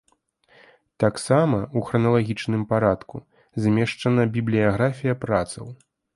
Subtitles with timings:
[1.03, 3.23] Таксама, у храналагічным парадку,
[3.67, 5.65] змешчана бібліяграфія працаў.